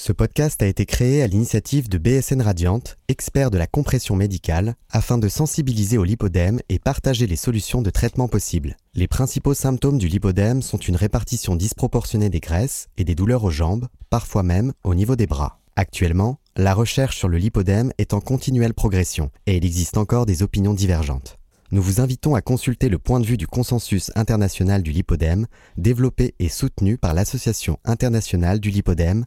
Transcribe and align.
Ce 0.00 0.12
podcast 0.12 0.62
a 0.62 0.66
été 0.66 0.86
créé 0.86 1.24
à 1.24 1.26
l'initiative 1.26 1.88
de 1.88 1.98
BSN 1.98 2.40
Radiante, 2.40 2.98
expert 3.08 3.50
de 3.50 3.58
la 3.58 3.66
compression 3.66 4.14
médicale, 4.14 4.76
afin 4.90 5.18
de 5.18 5.26
sensibiliser 5.28 5.98
au 5.98 6.04
lipodème 6.04 6.60
et 6.68 6.78
partager 6.78 7.26
les 7.26 7.34
solutions 7.34 7.82
de 7.82 7.90
traitement 7.90 8.28
possibles. 8.28 8.76
Les 8.94 9.08
principaux 9.08 9.54
symptômes 9.54 9.98
du 9.98 10.06
lipodème 10.06 10.62
sont 10.62 10.78
une 10.78 10.94
répartition 10.94 11.56
disproportionnée 11.56 12.30
des 12.30 12.38
graisses 12.38 12.86
et 12.96 13.02
des 13.02 13.16
douleurs 13.16 13.42
aux 13.42 13.50
jambes, 13.50 13.88
parfois 14.08 14.44
même 14.44 14.72
au 14.84 14.94
niveau 14.94 15.16
des 15.16 15.26
bras. 15.26 15.58
Actuellement, 15.74 16.38
la 16.54 16.74
recherche 16.74 17.16
sur 17.16 17.26
le 17.26 17.38
lipodème 17.38 17.90
est 17.98 18.14
en 18.14 18.20
continuelle 18.20 18.74
progression 18.74 19.32
et 19.46 19.56
il 19.56 19.64
existe 19.64 19.96
encore 19.96 20.26
des 20.26 20.44
opinions 20.44 20.74
divergentes. 20.74 21.38
Nous 21.70 21.82
vous 21.82 22.00
invitons 22.00 22.34
à 22.34 22.40
consulter 22.40 22.88
le 22.88 22.98
point 22.98 23.20
de 23.20 23.26
vue 23.26 23.36
du 23.36 23.46
consensus 23.46 24.10
international 24.14 24.82
du 24.82 24.90
lipodème, 24.90 25.46
développé 25.76 26.34
et 26.38 26.48
soutenu 26.48 26.96
par 26.96 27.12
l'Association 27.12 27.78
internationale 27.84 28.58
du 28.58 28.70
lipodème, 28.70 29.26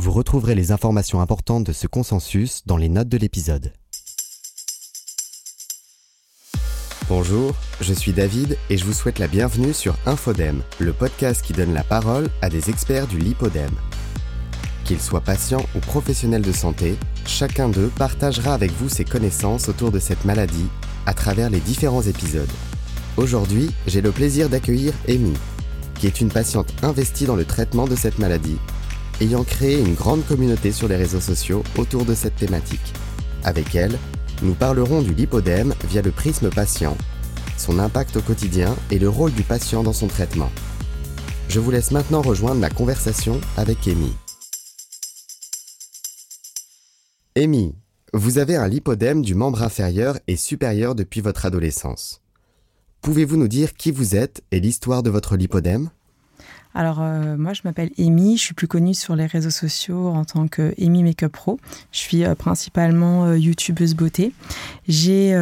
Vous 0.00 0.12
retrouverez 0.12 0.54
les 0.54 0.70
informations 0.70 1.20
importantes 1.20 1.64
de 1.64 1.72
ce 1.72 1.88
consensus 1.88 2.62
dans 2.66 2.76
les 2.76 2.88
notes 2.88 3.08
de 3.08 3.18
l'épisode. 3.18 3.72
Bonjour, 7.08 7.54
je 7.80 7.92
suis 7.92 8.12
David 8.12 8.56
et 8.70 8.76
je 8.76 8.84
vous 8.84 8.92
souhaite 8.92 9.18
la 9.18 9.26
bienvenue 9.26 9.72
sur 9.72 9.96
Infodème, 10.06 10.62
le 10.78 10.92
podcast 10.92 11.42
qui 11.42 11.52
donne 11.52 11.74
la 11.74 11.82
parole 11.82 12.28
à 12.42 12.48
des 12.48 12.70
experts 12.70 13.08
du 13.08 13.18
lipodème. 13.18 13.74
Qu'ils 14.84 15.00
soient 15.00 15.20
patients 15.20 15.66
ou 15.74 15.80
professionnels 15.80 16.42
de 16.42 16.52
santé, 16.52 16.96
chacun 17.26 17.68
d'eux 17.68 17.90
partagera 17.96 18.54
avec 18.54 18.70
vous 18.72 18.88
ses 18.88 19.04
connaissances 19.04 19.68
autour 19.68 19.90
de 19.90 19.98
cette 19.98 20.24
maladie 20.24 20.68
à 21.06 21.14
travers 21.14 21.50
les 21.50 21.60
différents 21.60 22.02
épisodes. 22.02 22.52
Aujourd'hui, 23.16 23.70
j'ai 23.88 24.00
le 24.00 24.12
plaisir 24.12 24.48
d'accueillir 24.48 24.92
Amy, 25.08 25.34
qui 25.96 26.06
est 26.06 26.20
une 26.20 26.30
patiente 26.30 26.72
investie 26.82 27.26
dans 27.26 27.36
le 27.36 27.44
traitement 27.44 27.88
de 27.88 27.96
cette 27.96 28.20
maladie 28.20 28.58
ayant 29.20 29.44
créé 29.44 29.80
une 29.80 29.94
grande 29.94 30.24
communauté 30.26 30.72
sur 30.72 30.88
les 30.88 30.96
réseaux 30.96 31.20
sociaux 31.20 31.62
autour 31.76 32.04
de 32.04 32.14
cette 32.14 32.36
thématique. 32.36 32.92
Avec 33.44 33.74
elle, 33.74 33.98
nous 34.42 34.54
parlerons 34.54 35.02
du 35.02 35.14
lipodème 35.14 35.74
via 35.88 36.02
le 36.02 36.10
prisme 36.10 36.50
patient, 36.50 36.96
son 37.56 37.78
impact 37.78 38.16
au 38.16 38.22
quotidien 38.22 38.76
et 38.90 38.98
le 38.98 39.08
rôle 39.08 39.32
du 39.32 39.42
patient 39.42 39.82
dans 39.82 39.92
son 39.92 40.06
traitement. 40.06 40.50
Je 41.48 41.60
vous 41.60 41.70
laisse 41.70 41.90
maintenant 41.90 42.22
rejoindre 42.22 42.60
la 42.60 42.70
conversation 42.70 43.40
avec 43.56 43.88
Amy. 43.88 44.12
Amy, 47.36 47.74
vous 48.12 48.38
avez 48.38 48.56
un 48.56 48.68
lipodème 48.68 49.22
du 49.22 49.34
membre 49.34 49.62
inférieur 49.62 50.18
et 50.26 50.36
supérieur 50.36 50.94
depuis 50.94 51.20
votre 51.20 51.46
adolescence. 51.46 52.20
Pouvez-vous 53.00 53.36
nous 53.36 53.48
dire 53.48 53.74
qui 53.74 53.90
vous 53.90 54.16
êtes 54.16 54.42
et 54.50 54.60
l'histoire 54.60 55.02
de 55.02 55.10
votre 55.10 55.36
lipodème? 55.36 55.90
Alors 56.78 56.98
euh, 57.00 57.36
moi 57.36 57.54
je 57.54 57.62
m'appelle 57.64 57.90
Amy, 57.98 58.36
je 58.36 58.42
suis 58.44 58.54
plus 58.54 58.68
connue 58.68 58.94
sur 58.94 59.16
les 59.16 59.26
réseaux 59.26 59.50
sociaux 59.50 60.10
en 60.10 60.24
tant 60.24 60.46
que 60.46 60.72
Amy 60.80 61.02
Makeup 61.02 61.32
Pro. 61.32 61.58
Je 61.90 61.98
suis 61.98 62.24
euh, 62.24 62.36
principalement 62.36 63.24
euh, 63.24 63.36
youtubeuse 63.36 63.96
beauté. 63.96 64.32
J'ai 64.86 65.34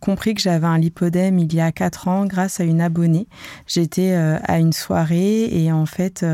compris 0.00 0.34
que 0.34 0.40
j'avais 0.40 0.66
un 0.66 0.78
lipodème 0.78 1.38
il 1.38 1.54
y 1.54 1.60
a 1.60 1.70
4 1.70 2.08
ans 2.08 2.24
grâce 2.24 2.60
à 2.60 2.64
une 2.64 2.80
abonnée. 2.80 3.28
J'étais 3.66 4.14
à 4.14 4.58
une 4.58 4.72
soirée 4.72 5.44
et 5.44 5.70
en 5.70 5.86
fait 5.86 6.26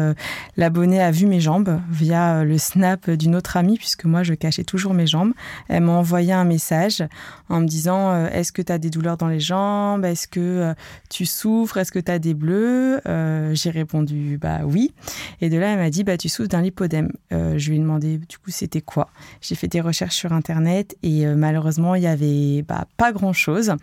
l'abonnée 0.56 1.02
a 1.02 1.10
vu 1.10 1.26
mes 1.26 1.40
jambes 1.40 1.80
via 1.90 2.42
le 2.44 2.56
snap 2.56 3.10
d'une 3.10 3.36
autre 3.36 3.58
amie 3.58 3.76
puisque 3.76 4.06
moi 4.06 4.22
je 4.22 4.32
cachais 4.32 4.64
toujours 4.64 4.94
mes 4.94 5.06
jambes. 5.06 5.32
Elle 5.68 5.82
m'a 5.82 5.92
envoyé 5.92 6.32
un 6.32 6.44
message 6.44 7.04
en 7.50 7.60
me 7.60 7.66
disant 7.66 8.26
est-ce 8.28 8.52
que 8.52 8.62
tu 8.62 8.72
as 8.72 8.78
des 8.78 8.88
douleurs 8.88 9.18
dans 9.18 9.28
les 9.28 9.40
jambes? 9.40 10.06
Est-ce 10.06 10.26
que 10.26 10.72
tu 11.10 11.26
souffres? 11.26 11.76
Est-ce 11.76 11.92
que 11.92 11.98
tu 11.98 12.10
as 12.10 12.18
des 12.18 12.32
bleus? 12.32 13.02
J'ai 13.52 13.70
répondu 13.70 14.19
bah 14.40 14.60
oui. 14.64 14.92
Et 15.40 15.48
de 15.48 15.58
là, 15.58 15.72
elle 15.72 15.78
m'a 15.78 15.90
dit 15.90 16.04
bah 16.04 16.16
tu 16.16 16.28
souffres 16.28 16.48
d'un 16.48 16.62
lipodème. 16.62 17.10
Euh, 17.32 17.58
je 17.58 17.70
lui 17.70 17.76
ai 17.76 17.80
demandé 17.80 18.18
du 18.18 18.38
coup 18.38 18.50
c'était 18.50 18.80
quoi? 18.80 19.08
J'ai 19.40 19.54
fait 19.54 19.68
des 19.68 19.80
recherches 19.80 20.16
sur 20.16 20.32
internet 20.32 20.96
et 21.02 21.26
euh, 21.26 21.34
malheureusement 21.36 21.94
il 21.94 22.02
y 22.02 22.06
avait 22.06 22.62
bah, 22.62 22.86
pas 22.96 23.12
grand 23.12 23.32
chose. 23.32 23.74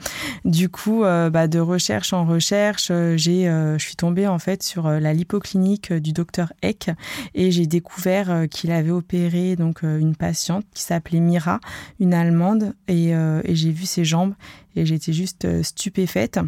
Du 0.46 0.70
coup, 0.70 1.04
euh, 1.04 1.30
bah, 1.30 1.48
de 1.48 1.60
recherche 1.60 2.14
en 2.14 2.26
recherche, 2.26 2.88
je 2.88 3.76
suis 3.80 3.96
tombée 3.96 4.28
en 4.28 4.40
fait 4.40 4.64
sur 4.64 4.90
la 4.90 5.14
lipoclinique 5.14 5.94
du 5.94 6.14
docteur 6.14 6.54
Eck 6.62 6.92
et 7.34 7.52
j'ai 7.52 7.68
découvert 7.68 8.46
qu'il 8.50 8.72
avait 8.72 8.92
opéré 8.92 9.56
donc 9.56 9.84
une 9.84 10.16
patiente 10.16 10.66
qui 10.74 10.84
s'appelait 10.84 11.20
Mira, 11.20 11.60
une 12.00 12.14
allemande, 12.14 12.74
et 12.88 13.14
j'ai 13.46 13.72
vu 13.72 13.86
ses 13.86 14.06
jambes 14.06 14.34
et 14.76 14.86
j'étais 14.86 15.14
juste 15.14 15.64
stupéfaite 15.64 16.40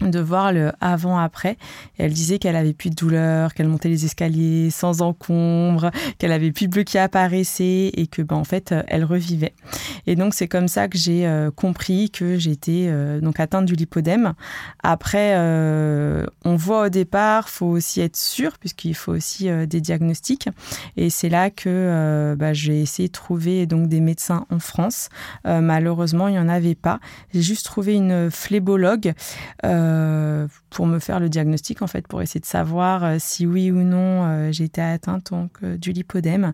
de 0.00 0.20
voir 0.20 0.52
le 0.52 0.72
avant-après. 0.80 1.56
Elle 1.98 2.12
disait 2.12 2.38
qu'elle 2.38 2.56
avait 2.56 2.72
plus 2.72 2.90
de 2.90 2.94
douleur, 2.94 3.54
qu'elle 3.54 3.68
montait 3.68 3.88
les 3.88 4.04
escaliers 4.04 4.70
sans 4.70 5.02
encombre, 5.02 5.90
qu'elle 6.18 6.32
avait 6.32 6.52
plus 6.52 6.66
de 6.66 6.72
bleu 6.72 6.82
qui 6.84 6.98
apparaissait 6.98 7.90
et 7.94 8.06
que 8.06 8.22
ben 8.22 8.36
en 8.36 8.44
fait 8.44 8.74
elle 8.88 9.04
revivait. 9.04 9.54
Et 10.06 10.14
donc 10.14 10.34
c'est 10.34 10.48
comme 10.48 10.68
ça 10.68 10.88
que 10.88 10.96
j'ai 10.96 11.26
euh, 11.26 11.50
compris 11.50 12.10
que 12.10 12.38
j'étais 12.38 12.86
euh, 12.88 13.20
donc 13.20 13.40
atteinte 13.40 13.66
du 13.66 13.74
lipodème. 13.74 14.34
Après 14.82 15.34
euh, 15.36 16.26
on 16.44 16.56
voit 16.56 16.86
au 16.86 16.88
départ, 16.88 17.48
faut 17.48 17.66
aussi 17.66 18.00
être 18.00 18.16
sûr 18.16 18.58
puisqu'il 18.58 18.94
faut 18.94 19.12
aussi 19.12 19.48
des 19.66 19.80
diagnostics 19.80 20.48
et 20.96 21.10
c'est 21.10 21.28
là 21.28 21.50
que 21.50 22.34
bah, 22.38 22.52
j'ai 22.52 22.80
essayé 22.80 23.08
de 23.08 23.12
trouver 23.12 23.66
donc 23.66 23.88
des 23.88 24.00
médecins 24.00 24.46
en 24.50 24.58
France. 24.58 25.08
malheureusement, 25.44 26.28
il 26.28 26.32
n'y 26.32 26.38
en 26.38 26.48
avait 26.48 26.74
pas. 26.74 27.00
J'ai 27.32 27.42
juste 27.42 27.64
trouvé 27.64 27.94
une 27.94 28.30
phlébologue 28.30 29.14
euh, 29.64 29.87
pour 30.70 30.86
me 30.86 30.98
faire 30.98 31.20
le 31.20 31.28
diagnostic, 31.28 31.82
en 31.82 31.86
fait, 31.86 32.06
pour 32.06 32.22
essayer 32.22 32.40
de 32.40 32.46
savoir 32.46 33.04
euh, 33.04 33.16
si 33.18 33.46
oui 33.46 33.70
ou 33.70 33.82
non 33.82 34.24
euh, 34.24 34.52
j'étais 34.52 34.80
atteinte 34.80 35.30
donc, 35.30 35.64
du 35.64 35.92
lipodème. 35.92 36.52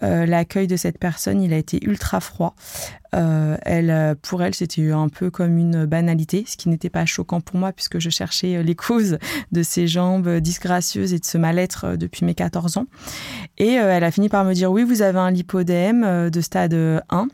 L'accueil 0.00 0.66
de 0.66 0.76
cette 0.76 0.98
personne, 0.98 1.42
il 1.42 1.52
a 1.52 1.56
été 1.56 1.84
ultra 1.84 2.20
froid. 2.20 2.54
elle, 3.12 4.16
pour 4.22 4.42
elle, 4.42 4.54
c'était 4.54 4.90
un 4.90 5.08
peu 5.08 5.30
comme 5.30 5.56
une 5.58 5.86
banalité, 5.86 6.44
ce 6.46 6.56
qui 6.56 6.68
n'était 6.68 6.90
pas 6.90 7.06
choquant 7.06 7.40
pour 7.40 7.56
moi 7.56 7.72
puisque 7.72 7.98
je 7.98 8.10
cherchais 8.10 8.62
les 8.62 8.74
causes 8.86 9.18
de 9.52 9.62
ces 9.62 9.86
jambes 9.86 10.38
disgracieuses 10.38 11.12
et 11.12 11.18
de 11.18 11.24
ce 11.24 11.38
mal-être 11.38 11.96
depuis 11.96 12.24
mes 12.24 12.34
14 12.34 12.76
ans. 12.78 12.86
Et 13.58 13.72
elle 13.72 14.04
a 14.04 14.10
fini 14.10 14.28
par 14.28 14.44
me 14.44 14.52
dire 14.52 14.70
oui, 14.70 14.84
vous 14.84 15.02
avez 15.02 15.18
un 15.18 15.30
lipodème 15.30 16.30
de 16.30 16.40
stade 16.40 16.74
1 16.74 17.28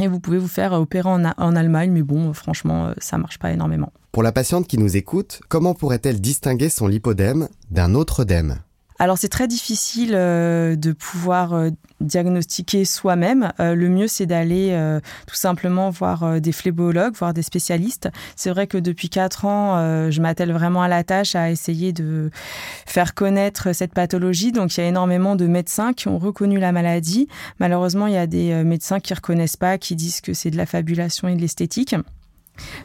et 0.00 0.08
vous 0.08 0.20
pouvez 0.20 0.38
vous 0.38 0.48
faire 0.48 0.72
opérer 0.72 1.08
en, 1.08 1.24
Allemagne, 1.56 1.90
mais 1.90 2.02
bon, 2.02 2.32
franchement, 2.32 2.92
ça 2.98 3.18
marche 3.18 3.38
pas 3.38 3.52
énormément. 3.52 3.92
Pour 4.12 4.22
la 4.22 4.32
patiente 4.32 4.66
qui 4.66 4.78
nous 4.78 4.96
écoute, 4.96 5.40
comment 5.48 5.74
pourrait-elle 5.74 6.20
distinguer 6.20 6.68
son 6.68 6.86
lipodème 6.86 7.48
d'un 7.70 7.94
autre 7.94 8.24
dème? 8.24 8.58
Alors 9.00 9.16
c'est 9.16 9.30
très 9.30 9.48
difficile 9.48 10.12
euh, 10.14 10.76
de 10.76 10.92
pouvoir 10.92 11.54
euh, 11.54 11.70
diagnostiquer 12.02 12.84
soi-même. 12.84 13.50
Euh, 13.58 13.74
le 13.74 13.88
mieux 13.88 14.08
c'est 14.08 14.26
d'aller 14.26 14.78
tout 15.26 15.34
simplement 15.34 15.88
voir 15.88 16.40
des 16.40 16.52
phlébologues, 16.52 17.14
voir 17.14 17.32
des 17.32 17.42
spécialistes. 17.42 18.10
C'est 18.36 18.50
vrai 18.50 18.66
que 18.66 18.76
depuis 18.76 19.08
quatre 19.08 19.46
ans, 19.46 20.10
je 20.10 20.20
m'attelle 20.20 20.52
vraiment 20.52 20.82
à 20.82 20.88
la 20.88 21.02
tâche 21.02 21.34
à 21.34 21.50
essayer 21.50 21.92
de 21.92 22.30
faire 22.86 23.14
connaître 23.14 23.72
cette 23.72 23.94
pathologie. 23.94 24.52
Donc 24.52 24.76
il 24.76 24.80
y 24.80 24.84
a 24.84 24.86
énormément 24.86 25.36
de 25.36 25.46
médecins 25.46 25.92
qui 25.92 26.08
ont 26.08 26.18
reconnu 26.18 26.58
la 26.58 26.72
maladie. 26.72 27.28
Malheureusement, 27.58 28.06
il 28.06 28.14
y 28.14 28.18
a 28.18 28.26
des 28.26 28.62
médecins 28.64 29.00
qui 29.00 29.14
reconnaissent 29.14 29.56
pas, 29.56 29.78
qui 29.78 29.96
disent 29.96 30.20
que 30.20 30.34
c'est 30.34 30.50
de 30.50 30.56
la 30.56 30.66
fabulation 30.66 31.28
et 31.28 31.36
de 31.36 31.40
l'esthétique. 31.40 31.94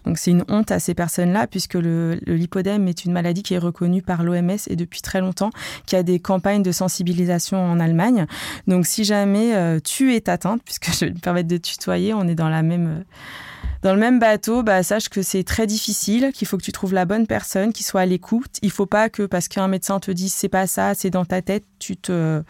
Donc 0.06 0.18
c'est 0.18 0.31
une 0.31 0.44
honte 0.47 0.72
à 0.72 0.80
ces 0.80 0.94
personnes-là 0.94 1.47
puisque 1.47 1.75
le, 1.75 2.19
lipodème 2.25 2.88
est 2.88 3.06
une 3.06 3.12
maladie 3.12 3.44
qui 3.44 3.53
est 3.53 3.59
reconnue 3.59 4.02
par 4.02 4.24
l'OMS 4.24 4.58
et 4.68 4.75
depuis 4.75 5.02
très 5.02 5.22
longtemps, 5.22 5.52
qui 5.86 5.96
a 5.96 6.03
des 6.03 6.19
campagnes 6.19 6.63
de 6.63 6.72
sensibilisation 6.72 7.63
en 7.63 7.80
Allemagne. 7.80 8.25
Donc 8.68 8.85
si 8.85 9.03
jamais 9.03 9.56
euh, 9.56 9.80
tu 9.84 10.16
es 10.16 10.30
atteinte, 10.30 10.62
puisque 10.66 10.91
je 10.91 11.06
vais 11.06 11.12
me 11.12 11.19
permettre 11.19 11.47
de 11.47 11.58
tutoyer, 11.58 12.14
on 12.14 12.28
est 12.28 12.35
dans 12.35 12.52
euh, 12.52 13.03
le 13.84 13.96
même 13.97 14.19
bateau, 14.19 14.64
bah, 14.64 14.81
sache 14.84 15.09
que 15.09 15.22
c'est 15.22 15.44
très 15.44 15.68
difficile, 15.68 16.31
qu'il 16.34 16.47
faut 16.47 16.58
que 16.58 16.64
tu 16.64 16.72
trouves 16.72 16.94
la 16.94 17.06
bonne 17.06 17.28
personne, 17.28 17.74
qui 17.74 17.84
soit 17.84 18.02
à 18.02 18.06
l'écoute. 18.06 18.52
Il 18.62 18.72
faut 18.72 18.85
pas 18.85 19.09
que 19.09 19.24
parce 19.24 19.47
qu'un 19.47 19.68
médecin 19.68 20.00
te 20.00 20.12
dise 20.12 20.34
c'est 20.34 20.50
pas 20.50 20.68
ça, 20.68 20.94
c'est 20.96 21.09
dans 21.09 21.25
ta 21.25 21.41
tête, 21.41 21.64
tu 21.80 21.97
te 21.97 22.41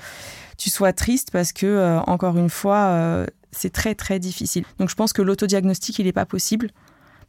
tu 0.58 0.70
sois 0.70 0.94
triste 0.94 1.32
parce 1.32 1.52
que 1.52 1.66
euh, 1.66 2.00
encore 2.02 2.38
une 2.38 2.50
fois 2.50 3.26
c'est 3.56 3.72
très 3.72 3.96
très 3.96 4.20
difficile. 4.20 4.64
Donc 4.80 4.90
je 4.90 4.96
pense 4.96 5.14
que 5.14 5.22
l'autodiagnostic 5.22 6.00
il 6.00 6.06
n'est 6.06 6.14
pas 6.14 6.26
possible 6.26 6.70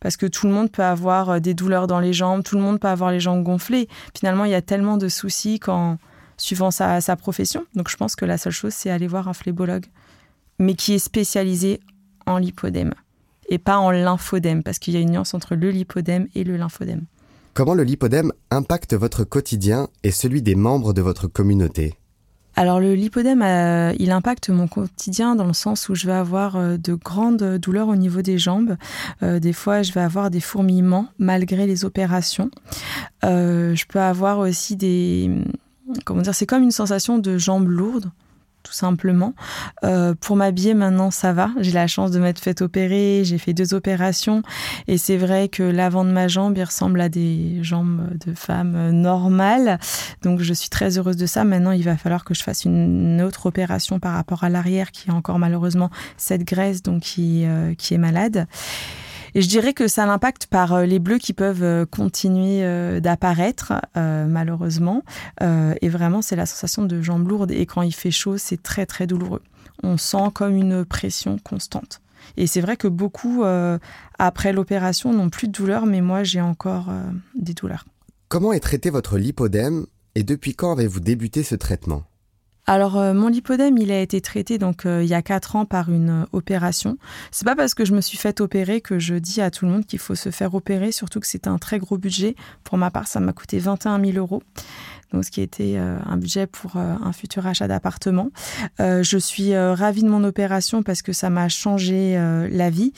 parce 0.00 0.16
que 0.16 0.26
tout 0.26 0.46
le 0.46 0.52
monde 0.52 0.70
peut 0.70 0.84
avoir 0.84 1.30
euh, 1.30 1.38
des 1.38 1.54
douleurs 1.54 1.86
dans 1.86 2.00
les 2.00 2.12
jambes, 2.12 2.42
tout 2.42 2.56
le 2.56 2.62
monde 2.62 2.80
peut 2.80 2.88
avoir 2.88 3.10
les 3.10 3.20
jambes 3.20 3.42
gonflées. 3.42 3.88
Finalement, 4.16 4.44
il 4.44 4.50
y 4.50 4.54
a 4.54 4.62
tellement 4.62 4.96
de 4.96 5.08
soucis 5.08 5.58
quand 5.58 5.98
suivant 6.36 6.70
sa, 6.70 7.16
profession. 7.16 7.64
Donc 7.74 7.88
je 7.88 7.96
pense 7.96 8.16
que 8.16 8.24
la 8.24 8.38
seule 8.38 8.52
chose, 8.52 8.74
c'est 8.74 8.90
aller 8.90 9.06
voir 9.06 9.28
un 9.28 9.32
phlébologue, 9.32 9.86
mais 10.58 10.74
qui 10.74 10.94
est 10.94 10.98
spécialisé 10.98 11.80
en 12.26 12.38
lipodème 12.38 12.92
et 13.48 13.58
pas 13.58 13.78
en 13.78 13.90
lymphodème, 13.90 14.62
parce 14.62 14.78
qu'il 14.78 14.94
y 14.94 14.96
a 14.96 15.00
une 15.00 15.12
nuance 15.12 15.32
entre 15.32 15.54
le 15.54 15.70
lipodème 15.70 16.26
et 16.34 16.42
le 16.42 16.56
lymphodème. 16.56 17.04
Comment 17.54 17.74
le 17.74 17.84
lipodème 17.84 18.32
impacte 18.50 18.94
votre 18.94 19.24
quotidien 19.24 19.88
et 20.02 20.10
celui 20.10 20.42
des 20.42 20.56
membres 20.56 20.92
de 20.92 21.00
votre 21.00 21.28
communauté? 21.28 21.94
Alors 22.58 22.80
le 22.80 22.94
lipodème, 22.94 23.42
euh, 23.42 23.92
il 23.98 24.10
impacte 24.10 24.48
mon 24.48 24.66
quotidien 24.66 25.36
dans 25.36 25.44
le 25.44 25.52
sens 25.52 25.90
où 25.90 25.94
je 25.94 26.06
vais 26.06 26.14
avoir 26.14 26.56
euh, 26.56 26.78
de 26.78 26.94
grandes 26.94 27.58
douleurs 27.58 27.88
au 27.88 27.96
niveau 27.96 28.22
des 28.22 28.38
jambes. 28.38 28.76
Euh, 29.22 29.38
des 29.38 29.52
fois, 29.52 29.82
je 29.82 29.92
vais 29.92 30.00
avoir 30.00 30.30
des 30.30 30.40
fourmillements 30.40 31.08
malgré 31.18 31.66
les 31.66 31.84
opérations. 31.84 32.50
je 33.22 33.84
peux 33.86 34.00
avoir 34.00 34.38
aussi 34.38 34.74
des 34.74 35.30
comment 36.04 36.22
dire, 36.22 36.34
c'est 36.34 36.46
comme 36.46 36.62
une 36.62 36.70
sensation 36.70 37.18
de 37.18 37.36
jambes 37.36 37.68
lourdes 37.68 38.10
tout 38.66 38.72
simplement. 38.72 39.34
Euh, 39.84 40.14
pour 40.20 40.34
m'habiller 40.34 40.74
maintenant, 40.74 41.12
ça 41.12 41.32
va. 41.32 41.50
J'ai 41.60 41.70
la 41.70 41.86
chance 41.86 42.10
de 42.10 42.18
m'être 42.18 42.40
fait 42.40 42.62
opérer. 42.62 43.22
J'ai 43.24 43.38
fait 43.38 43.54
deux 43.54 43.74
opérations. 43.74 44.42
Et 44.88 44.98
c'est 44.98 45.16
vrai 45.16 45.48
que 45.48 45.62
l'avant 45.62 46.04
de 46.04 46.10
ma 46.10 46.26
jambe, 46.26 46.58
il 46.58 46.64
ressemble 46.64 47.00
à 47.00 47.08
des 47.08 47.62
jambes 47.62 48.08
de 48.26 48.34
femme 48.34 48.90
normales. 48.90 49.78
Donc 50.22 50.40
je 50.40 50.52
suis 50.52 50.68
très 50.68 50.98
heureuse 50.98 51.16
de 51.16 51.26
ça. 51.26 51.44
Maintenant, 51.44 51.70
il 51.70 51.84
va 51.84 51.96
falloir 51.96 52.24
que 52.24 52.34
je 52.34 52.42
fasse 52.42 52.64
une 52.64 53.22
autre 53.22 53.46
opération 53.46 54.00
par 54.00 54.14
rapport 54.14 54.42
à 54.42 54.48
l'arrière 54.48 54.90
qui 54.90 55.10
a 55.10 55.14
encore 55.14 55.38
malheureusement 55.38 55.90
cette 56.16 56.42
graisse 56.42 56.82
donc 56.82 57.02
qui, 57.02 57.44
euh, 57.44 57.74
qui 57.74 57.94
est 57.94 57.98
malade. 57.98 58.48
Et 59.36 59.42
je 59.42 59.48
dirais 59.50 59.74
que 59.74 59.86
ça 59.86 60.06
l'impacte 60.06 60.46
par 60.46 60.72
euh, 60.72 60.86
les 60.86 60.98
bleus 60.98 61.18
qui 61.18 61.34
peuvent 61.34 61.62
euh, 61.62 61.84
continuer 61.84 62.64
euh, 62.64 63.00
d'apparaître, 63.00 63.74
malheureusement. 63.94 65.02
et 65.42 65.88
vraiment, 65.90 66.22
c'est 66.22 66.36
la 66.36 66.46
sensation 66.46 66.84
de 66.84 67.02
jambes 67.02 67.28
lourdes. 67.28 67.50
Et 67.50 67.66
quand 67.66 67.82
il 67.82 67.94
fait 67.94 68.10
chaud, 68.10 68.38
c'est 68.38 68.62
très, 68.62 68.86
très 68.86 69.06
douloureux. 69.06 69.42
On 69.82 69.98
sent 69.98 70.30
comme 70.32 70.56
une 70.56 70.86
pression 70.86 71.38
constante. 71.38 72.00
Et 72.38 72.46
c'est 72.46 72.62
vrai 72.62 72.78
que 72.78 72.88
beaucoup, 72.88 73.44
après 74.18 74.52
l'opération, 74.52 75.12
n'ont 75.12 75.28
plus 75.28 75.48
de 75.48 75.52
douleur, 75.52 75.86
mais 75.86 76.00
moi, 76.00 76.22
j'ai 76.22 76.40
encore 76.40 76.90
des 77.34 77.54
douleurs. 77.54 77.84
Comment 78.28 78.52
est 78.52 78.60
traité 78.60 78.90
votre 78.90 79.18
lipodème 79.18 79.86
et 80.14 80.22
depuis 80.22 80.54
quand 80.54 80.72
avez-vous 80.72 81.00
débuté 81.00 81.42
ce 81.42 81.54
traitement? 81.54 82.04
Alors 82.68 82.96
euh, 82.96 83.14
mon 83.14 83.28
lipodème, 83.28 83.78
il 83.78 83.92
a 83.92 84.00
été 84.00 84.20
traité 84.20 84.58
donc 84.58 84.86
euh, 84.86 85.04
il 85.04 85.08
y 85.08 85.14
a 85.14 85.22
quatre 85.22 85.54
ans 85.54 85.64
par 85.64 85.88
une 85.88 86.22
euh, 86.22 86.26
opération. 86.32 86.98
C'est 87.30 87.44
pas 87.44 87.54
parce 87.54 87.74
que 87.74 87.84
je 87.84 87.94
me 87.94 88.00
suis 88.00 88.18
fait 88.18 88.40
opérer 88.40 88.80
que 88.80 88.98
je 88.98 89.14
dis 89.14 89.40
à 89.40 89.52
tout 89.52 89.66
le 89.66 89.70
monde 89.70 89.86
qu'il 89.86 90.00
faut 90.00 90.16
se 90.16 90.30
faire 90.30 90.52
opérer, 90.52 90.90
surtout 90.90 91.20
que 91.20 91.28
c'est 91.28 91.46
un 91.46 91.58
très 91.58 91.78
gros 91.78 91.96
budget. 91.96 92.34
Pour 92.64 92.76
ma 92.76 92.90
part, 92.90 93.06
ça 93.06 93.20
m'a 93.20 93.32
coûté 93.32 93.60
21 93.60 94.04
000 94.04 94.18
euros 94.18 94.42
donc 95.12 95.24
ce 95.24 95.30
qui 95.30 95.40
était 95.40 95.74
euh, 95.76 95.98
un 96.04 96.16
budget 96.16 96.46
pour 96.46 96.76
euh, 96.76 96.94
un 97.02 97.12
futur 97.12 97.46
achat 97.46 97.68
d'appartement. 97.68 98.30
Euh, 98.80 99.02
je 99.02 99.18
suis 99.18 99.56
ravie 99.56 100.02
de 100.02 100.08
mon 100.08 100.24
opération 100.24 100.82
parce 100.82 101.02
que 101.02 101.12
ça 101.12 101.30
m'a 101.30 101.48
changé 101.48 102.16
la 102.50 102.70
vie, 102.70 102.92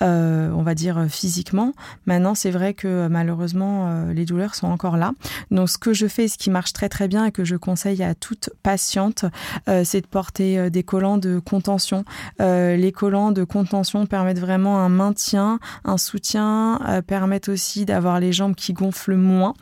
on 0.00 0.62
va 0.62 0.74
dire 0.74 1.06
physiquement. 1.08 1.72
Maintenant, 2.06 2.34
c'est 2.34 2.50
vrai 2.50 2.74
que 2.74 3.08
malheureusement, 3.08 4.04
les 4.12 4.24
douleurs 4.24 4.54
sont 4.54 4.66
encore 4.66 4.96
là. 4.96 5.12
Donc 5.50 5.68
ce 5.68 5.78
que 5.78 5.92
je 5.92 6.06
fais, 6.06 6.28
ce 6.28 6.38
qui 6.38 6.50
marche 6.50 6.72
très 6.72 6.88
très 6.88 7.08
bien 7.08 7.26
et 7.26 7.32
que 7.32 7.44
je 7.44 7.56
conseille 7.56 8.02
à 8.02 8.14
toute 8.14 8.50
patiente, 8.62 9.24
c'est 9.66 10.00
de 10.00 10.06
porter 10.06 10.70
des 10.70 10.82
collants 10.82 11.18
de 11.18 11.38
contention. 11.38 12.04
les 12.38 12.92
collants 12.92 13.32
de 13.32 13.44
contention 13.44 14.06
permettent 14.06 14.40
vraiment 14.40 14.78
un 14.78 14.88
maintien, 14.88 15.58
un 15.84 15.98
soutien, 15.98 17.02
permettent 17.06 17.48
aussi 17.48 17.84
d'avoir 17.84 18.20
les 18.20 18.32
jambes 18.32 18.54
qui 18.54 18.72
gonflent 18.72 19.16
moins. 19.16 19.54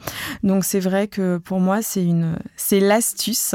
Donc 0.43 0.65
c'est 0.65 0.81
vrai 0.81 1.09
que 1.09 1.39
pour 1.39 1.61
moi, 1.61 1.83
c'est 1.83 1.98
c'est 2.57 2.81
l'astuce 2.81 3.55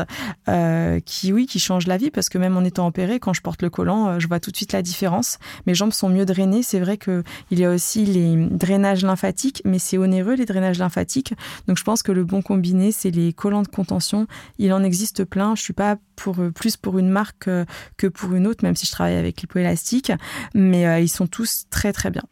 euh, 0.49 0.99
qui, 0.99 1.33
oui, 1.33 1.45
qui 1.45 1.59
change 1.59 1.87
la 1.87 1.97
vie 1.97 2.11
parce 2.11 2.29
que 2.29 2.37
même 2.37 2.57
en 2.57 2.63
étant 2.63 2.87
opérée, 2.87 3.19
quand 3.19 3.33
je 3.33 3.41
porte 3.41 3.61
le 3.61 3.69
collant, 3.69 4.07
euh, 4.07 4.19
je 4.19 4.27
vois 4.27 4.39
tout 4.39 4.51
de 4.51 4.55
suite 4.55 4.73
la 4.73 4.81
différence. 4.81 5.37
Mes 5.67 5.75
jambes 5.75 5.93
sont 5.93 6.09
mieux 6.09 6.25
drainées. 6.25 6.63
C'est 6.63 6.79
vrai 6.79 6.97
que 6.97 7.23
il 7.51 7.59
y 7.59 7.65
a 7.65 7.71
aussi 7.71 8.05
les 8.05 8.35
drainages 8.35 9.03
lymphatiques, 9.03 9.61
mais 9.65 9.79
c'est 9.79 9.97
onéreux 9.97 10.35
les 10.35 10.45
drainages 10.45 10.79
lymphatiques. 10.79 11.33
Donc 11.67 11.77
je 11.77 11.83
pense 11.83 12.03
que 12.03 12.11
le 12.11 12.23
bon 12.23 12.41
combiné, 12.41 12.91
c'est 12.91 13.11
les 13.11 13.33
collants 13.33 13.63
de 13.63 13.67
contention. 13.67 14.27
Il 14.57 14.73
en 14.73 14.83
existe 14.83 15.23
plein. 15.23 15.55
Je 15.55 15.61
suis 15.61 15.73
pas 15.73 15.97
pour 16.15 16.39
euh, 16.39 16.51
plus 16.51 16.77
pour 16.77 16.99
une 16.99 17.09
marque 17.09 17.49
que 17.97 18.07
pour 18.07 18.33
une 18.33 18.47
autre, 18.47 18.63
même 18.63 18.75
si 18.75 18.85
je 18.85 18.91
travaille 18.91 19.15
avec 19.15 19.41
l'hypoélastique, 19.41 20.11
mais 20.53 21.03
ils 21.03 21.09
sont 21.09 21.27
tous 21.27 21.65
très 21.69 21.93
très 21.93 22.11
bien. 22.11 22.23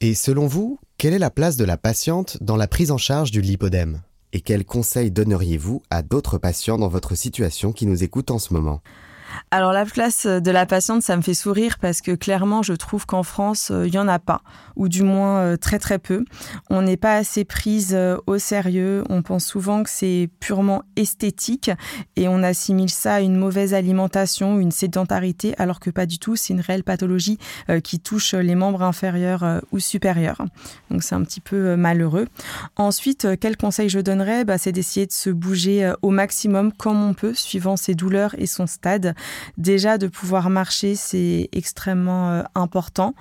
Et 0.00 0.14
selon 0.14 0.46
vous, 0.46 0.78
quelle 0.96 1.14
est 1.14 1.18
la 1.18 1.30
place 1.30 1.56
de 1.56 1.64
la 1.64 1.76
patiente 1.76 2.38
dans 2.40 2.56
la 2.56 2.68
prise 2.68 2.90
en 2.90 2.98
charge 2.98 3.30
du 3.30 3.40
lipodème? 3.40 4.00
Et 4.32 4.40
quels 4.40 4.64
conseils 4.64 5.10
donneriez-vous 5.10 5.82
à 5.90 6.02
d'autres 6.02 6.38
patients 6.38 6.78
dans 6.78 6.88
votre 6.88 7.14
situation 7.14 7.72
qui 7.72 7.86
nous 7.86 8.04
écoutent 8.04 8.30
en 8.30 8.38
ce 8.38 8.52
moment? 8.52 8.82
Alors 9.50 9.72
la 9.72 9.84
place 9.84 10.26
de 10.26 10.50
la 10.50 10.66
patiente, 10.66 11.02
ça 11.02 11.16
me 11.16 11.22
fait 11.22 11.34
sourire 11.34 11.78
parce 11.80 12.00
que 12.00 12.12
clairement, 12.12 12.62
je 12.62 12.74
trouve 12.74 13.06
qu'en 13.06 13.22
France, 13.22 13.70
euh, 13.70 13.86
il 13.86 13.92
n'y 13.92 13.98
en 13.98 14.08
a 14.08 14.18
pas, 14.18 14.42
ou 14.76 14.88
du 14.88 15.02
moins 15.02 15.38
euh, 15.40 15.56
très 15.56 15.78
très 15.78 15.98
peu. 15.98 16.24
On 16.70 16.82
n'est 16.82 16.96
pas 16.96 17.16
assez 17.16 17.44
prise 17.44 17.94
euh, 17.94 18.16
au 18.26 18.38
sérieux. 18.38 19.04
On 19.08 19.22
pense 19.22 19.44
souvent 19.44 19.82
que 19.82 19.90
c'est 19.90 20.28
purement 20.40 20.82
esthétique 20.96 21.70
et 22.16 22.28
on 22.28 22.42
assimile 22.42 22.90
ça 22.90 23.14
à 23.14 23.20
une 23.20 23.36
mauvaise 23.36 23.74
alimentation, 23.74 24.58
une 24.58 24.70
sédentarité, 24.70 25.54
alors 25.58 25.80
que 25.80 25.90
pas 25.90 26.06
du 26.06 26.18
tout. 26.18 26.36
C'est 26.36 26.52
une 26.52 26.60
réelle 26.60 26.84
pathologie 26.84 27.38
qui 27.82 28.00
touche 28.00 28.34
les 28.34 28.54
membres 28.54 28.82
inférieurs 28.82 29.62
ou 29.72 29.78
supérieurs. 29.78 30.42
Donc 30.90 31.02
c'est 31.02 31.14
un 31.14 31.22
petit 31.22 31.40
peu 31.40 31.76
malheureux. 31.76 32.26
Ensuite, 32.76 33.26
quel 33.40 33.56
conseil 33.56 33.88
je 33.88 34.00
donnerais? 34.00 34.44
Bah, 34.44 34.58
C'est 34.58 34.72
d'essayer 34.72 35.06
de 35.06 35.12
se 35.12 35.30
bouger 35.30 35.92
au 36.02 36.10
maximum 36.10 36.72
comme 36.72 37.02
on 37.02 37.14
peut, 37.14 37.34
suivant 37.34 37.76
ses 37.76 37.94
douleurs 37.94 38.34
et 38.38 38.46
son 38.46 38.66
stade. 38.66 39.14
Déjà, 39.56 39.98
de 39.98 40.06
pouvoir 40.06 40.50
marcher, 40.50 40.94
c'est 40.94 41.48
extrêmement 41.52 42.30
euh, 42.30 42.42
important 42.54 43.14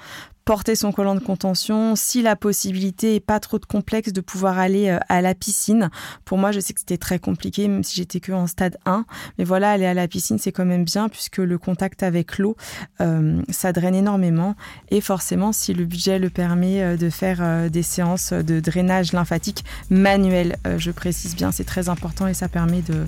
porter 0.47 0.77
son 0.77 0.93
collant 0.93 1.13
de 1.13 1.19
contention, 1.19 1.97
si 1.97 2.21
la 2.21 2.37
possibilité 2.37 3.15
est 3.15 3.19
pas 3.19 3.41
trop 3.41 3.59
de 3.59 3.65
complexe 3.65 4.13
de 4.13 4.21
pouvoir 4.21 4.57
aller 4.57 4.87
euh, 4.87 4.97
à 5.09 5.21
la 5.21 5.35
piscine. 5.35 5.89
Pour 6.23 6.37
moi, 6.37 6.53
je 6.53 6.61
sais 6.61 6.71
que 6.71 6.79
c'était 6.79 6.97
très 6.97 7.19
compliqué, 7.19 7.67
même 7.67 7.83
si 7.83 7.95
j'étais 7.95 8.21
que 8.21 8.31
en 8.31 8.47
stade 8.47 8.77
1. 8.85 9.03
Mais 9.37 9.43
voilà, 9.43 9.71
aller 9.71 9.85
à 9.85 9.93
la 9.93 10.07
piscine, 10.07 10.39
c'est 10.39 10.53
quand 10.53 10.63
même 10.63 10.85
bien 10.85 11.09
puisque 11.09 11.39
le 11.39 11.57
contact 11.57 12.01
avec 12.01 12.37
l'eau, 12.37 12.55
euh, 13.01 13.41
ça 13.49 13.73
draine 13.73 13.93
énormément. 13.93 14.55
Et 14.89 15.01
forcément, 15.01 15.51
si 15.51 15.73
le 15.73 15.83
budget 15.83 16.17
le 16.17 16.29
permet 16.29 16.95
de 16.95 17.09
faire 17.09 17.69
des 17.69 17.83
séances 17.83 18.31
de 18.31 18.61
drainage 18.61 19.11
lymphatique 19.11 19.65
manuel, 19.89 20.55
je 20.77 20.91
précise 20.91 21.35
bien, 21.35 21.51
c'est 21.51 21.65
très 21.65 21.89
important 21.89 22.25
et 22.25 22.33
ça 22.33 22.47
permet 22.47 22.81
de 22.81 23.05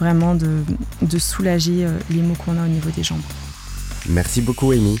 vraiment 0.00 0.34
de, 0.34 0.64
de 1.02 1.18
soulager 1.18 1.84
euh, 1.84 1.98
les 2.10 2.22
maux 2.22 2.34
qu'on 2.34 2.56
a 2.58 2.64
au 2.64 2.68
niveau 2.68 2.90
des 2.90 3.02
jambes. 3.04 3.20
Merci 4.08 4.40
beaucoup 4.40 4.72
Amy. 4.72 4.98